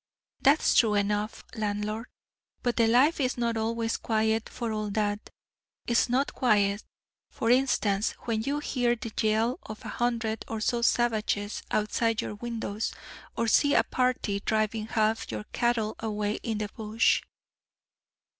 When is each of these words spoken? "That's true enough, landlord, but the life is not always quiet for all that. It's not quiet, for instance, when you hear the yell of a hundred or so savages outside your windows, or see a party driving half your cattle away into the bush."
"That's 0.41 0.73
true 0.73 0.95
enough, 0.95 1.43
landlord, 1.53 2.07
but 2.63 2.75
the 2.77 2.87
life 2.87 3.19
is 3.21 3.37
not 3.37 3.55
always 3.55 3.97
quiet 3.97 4.49
for 4.49 4.71
all 4.73 4.89
that. 4.89 5.29
It's 5.85 6.09
not 6.09 6.33
quiet, 6.33 6.83
for 7.29 7.51
instance, 7.51 8.13
when 8.21 8.41
you 8.41 8.57
hear 8.61 8.95
the 8.95 9.11
yell 9.21 9.59
of 9.61 9.85
a 9.85 9.89
hundred 10.01 10.43
or 10.47 10.59
so 10.59 10.81
savages 10.81 11.61
outside 11.69 12.19
your 12.19 12.33
windows, 12.33 12.91
or 13.37 13.47
see 13.47 13.75
a 13.75 13.83
party 13.83 14.39
driving 14.39 14.87
half 14.87 15.29
your 15.31 15.43
cattle 15.53 15.95
away 15.99 16.39
into 16.41 16.65
the 16.65 16.73
bush." 16.73 17.21